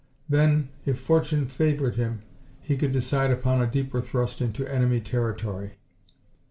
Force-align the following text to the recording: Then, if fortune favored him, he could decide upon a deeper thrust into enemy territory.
Then, 0.27 0.69
if 0.83 0.99
fortune 0.99 1.45
favored 1.45 1.93
him, 1.95 2.23
he 2.59 2.75
could 2.75 2.91
decide 2.91 3.29
upon 3.29 3.61
a 3.61 3.67
deeper 3.69 4.01
thrust 4.01 4.41
into 4.41 4.65
enemy 4.67 4.99
territory. 4.99 5.75